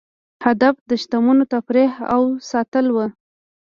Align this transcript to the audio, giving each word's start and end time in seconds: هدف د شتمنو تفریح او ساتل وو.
هدف 0.45 0.75
د 0.89 0.91
شتمنو 1.01 1.45
تفریح 1.53 1.91
او 2.13 2.21
ساتل 2.49 2.85
وو. 2.91 3.05